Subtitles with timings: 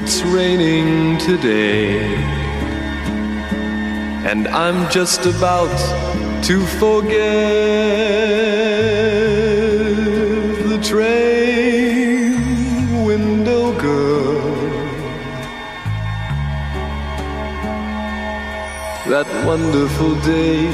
[0.00, 1.98] It's raining today,
[4.30, 5.76] and I'm just about
[6.44, 7.18] to forget
[10.70, 12.36] the train
[13.04, 14.40] window girl.
[19.08, 20.68] That wonderful day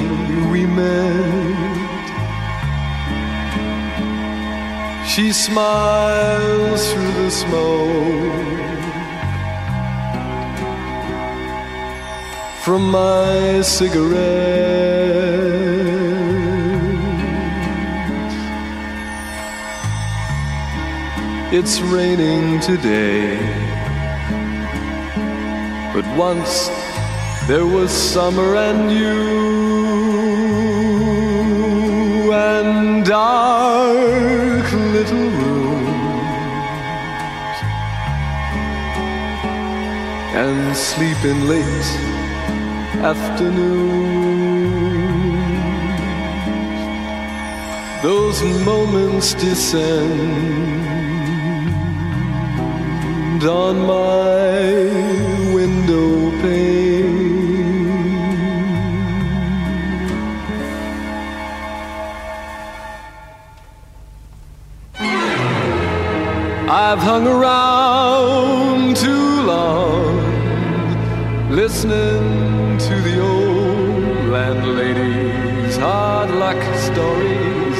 [0.52, 1.94] we met.
[5.08, 8.13] She smiles through the smoke
[12.64, 14.14] from my cigarette.
[21.52, 23.36] It's raining today,
[25.92, 26.70] but once
[27.46, 29.12] there was summer and you
[32.32, 35.98] and dark little rooms
[40.34, 42.13] and sleeping late
[42.96, 44.04] afternoons.
[48.02, 50.84] Those moments descend
[53.42, 54.60] on my
[55.54, 57.34] window pane.
[66.68, 70.20] I've hung around too long,
[71.50, 72.43] listening
[76.94, 77.78] stories.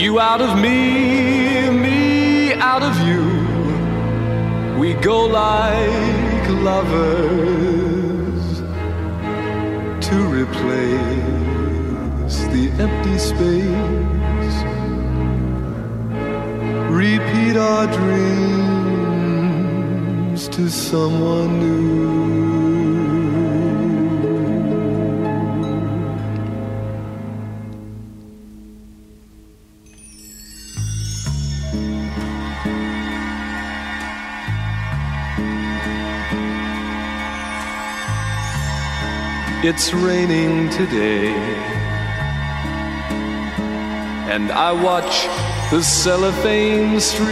[0.00, 3.22] You out of me, me out of you.
[4.78, 8.44] We go like lovers
[10.08, 14.56] to replace the empty space.
[17.04, 18.90] Repeat our dreams
[20.48, 22.53] to someone new.
[39.66, 41.32] It's raining today,
[44.28, 45.26] and I watch
[45.70, 47.22] the cellophane streets.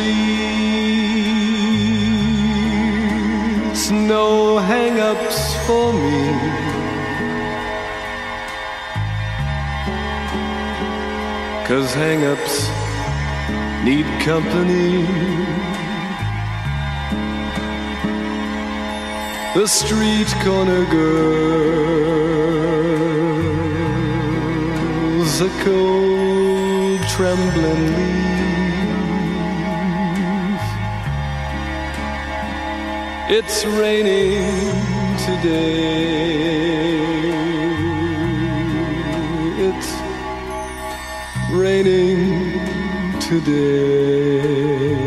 [3.91, 6.33] No hang ups for me.
[11.69, 12.71] Cause hang ups
[13.85, 15.72] need company.
[19.55, 21.13] The street corner girls,
[25.43, 28.23] a cold, trembling leaf.
[33.29, 34.73] It's raining
[35.19, 35.83] today.
[39.69, 39.93] It's
[41.53, 45.02] raining today.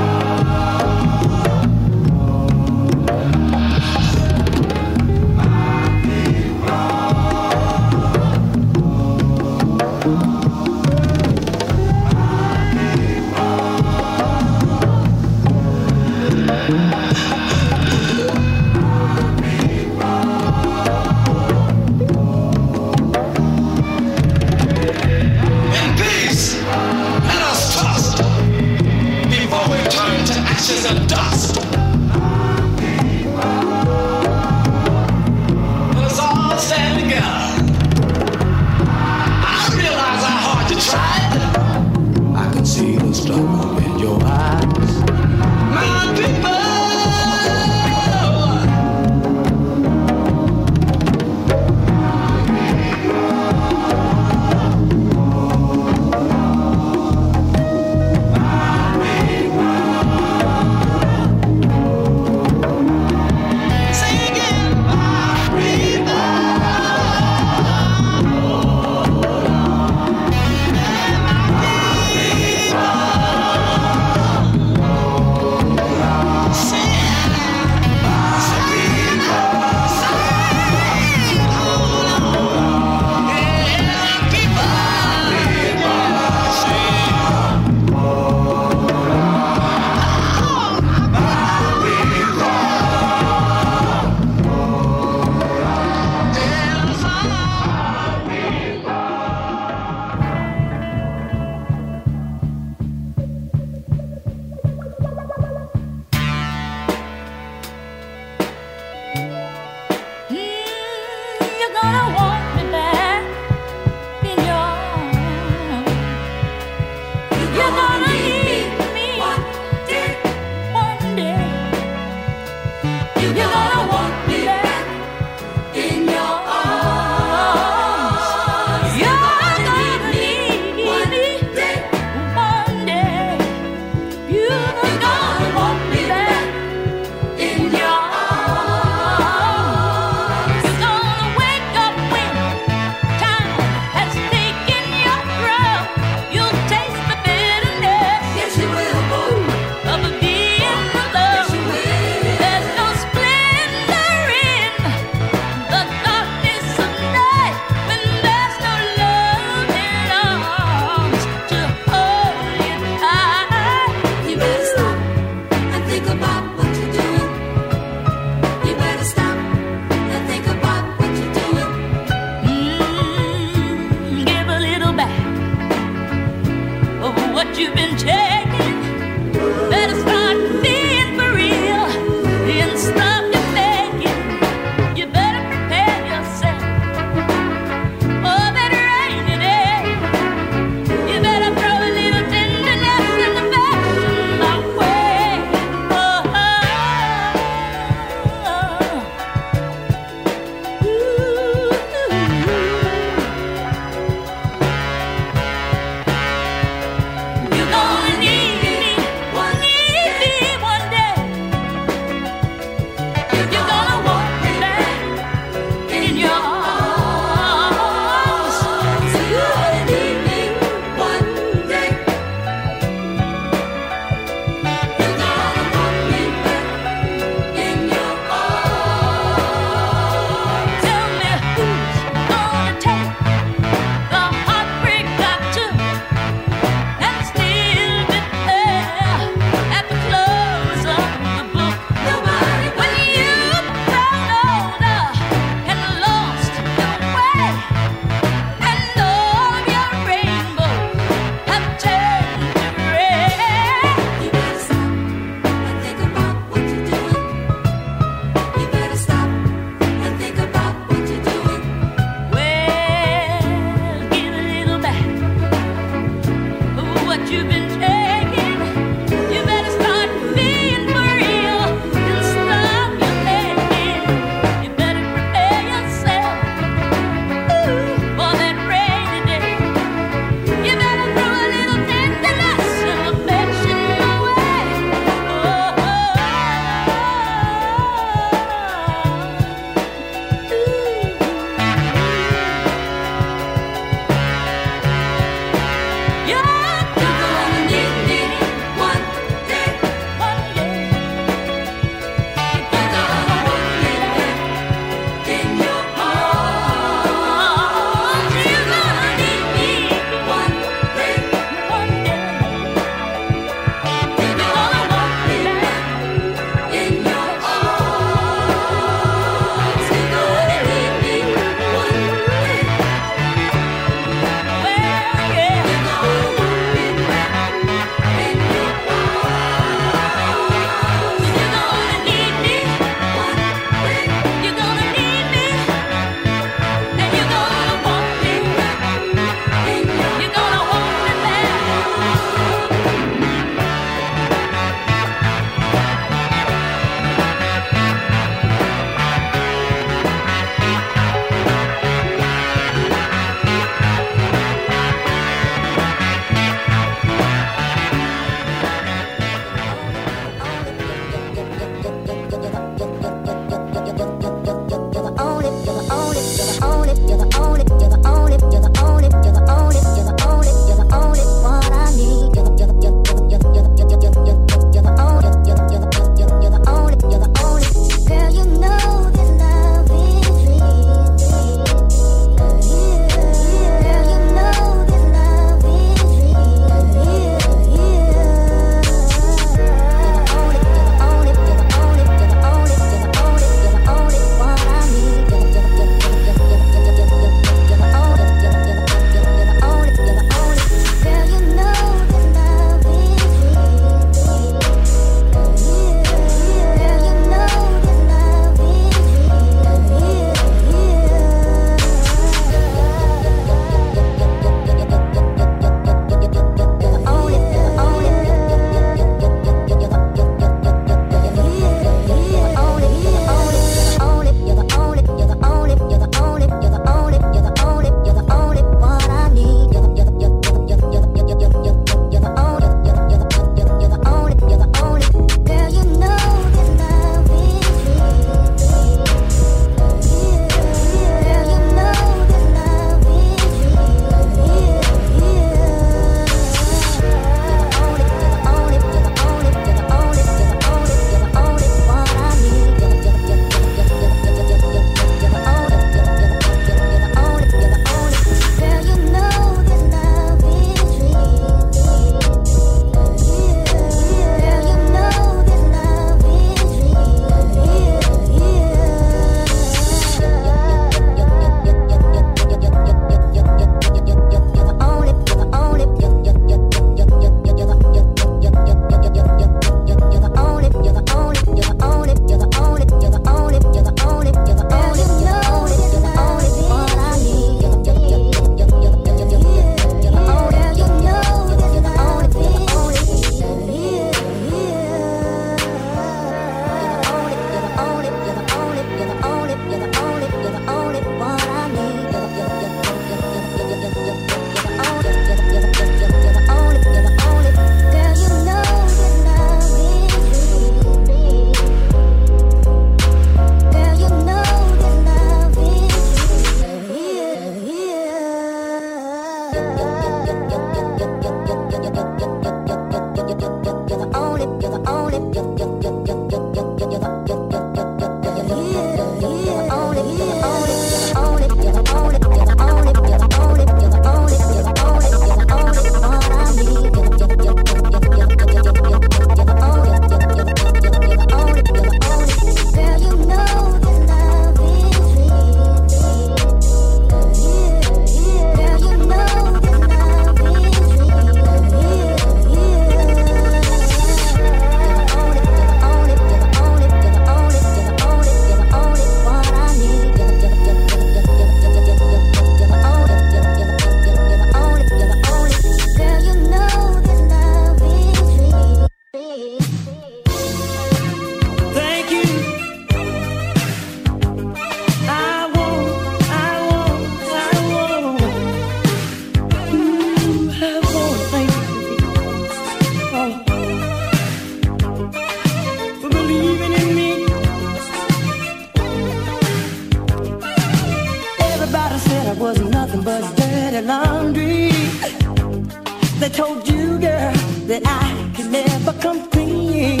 [596.32, 597.32] Told you, girl,
[597.66, 600.00] that I could never come clean.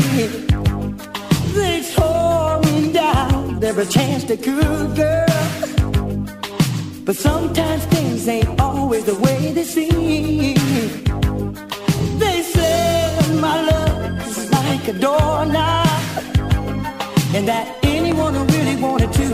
[1.54, 5.26] They tore me down every chance they could, girl.
[7.04, 10.54] But sometimes things ain't always the way they seem.
[12.18, 15.86] They said my love is like a doorknob,
[17.34, 19.26] and that anyone who really wanted to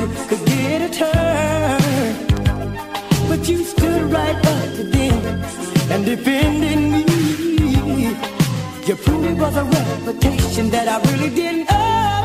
[6.07, 7.05] defended me.
[8.87, 12.16] You proved it was a reputation that I really didn't earn.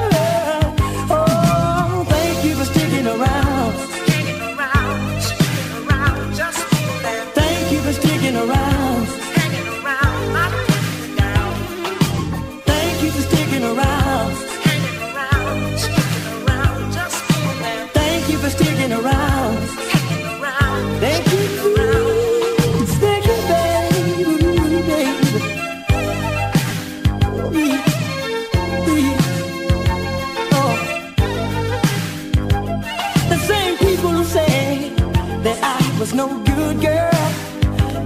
[36.13, 37.09] No good girl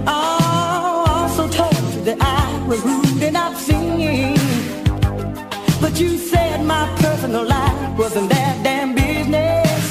[0.08, 4.36] Oh, I also told you that I was rude and obscene.
[5.80, 9.82] But you said my personal life wasn't that damn business.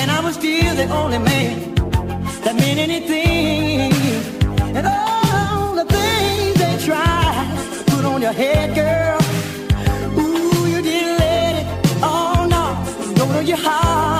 [0.00, 1.74] And I was still the only man
[2.44, 3.92] that meant anything.
[4.76, 9.20] And all the things they tried put on your head, girl.
[10.18, 11.66] Ooh, you didn't let it.
[12.02, 12.64] Oh no,
[13.16, 14.13] go to your heart.